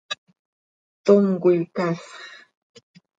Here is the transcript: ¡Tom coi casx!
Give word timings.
¡Tom 1.05 1.25
coi 1.41 1.59
casx! 1.75 2.07